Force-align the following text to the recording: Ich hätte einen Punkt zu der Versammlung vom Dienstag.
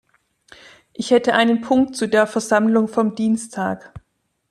Ich 0.93 1.11
hätte 1.11 1.35
einen 1.35 1.61
Punkt 1.61 1.95
zu 1.95 2.07
der 2.07 2.25
Versammlung 2.25 2.87
vom 2.87 3.13
Dienstag. 3.13 3.93